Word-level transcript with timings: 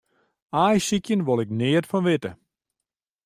Aaisykjen 0.63 1.25
wol 1.27 1.43
ik 1.43 1.49
neat 1.59 1.85
fan 1.89 2.05
witte. 2.07 2.31